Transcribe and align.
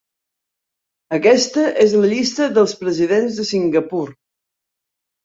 Aquesta 1.17 1.65
és 1.83 1.93
la 2.03 2.09
llista 2.13 2.47
dels 2.55 2.73
presidents 2.79 3.37
de 3.41 3.47
Singapur. 3.51 4.03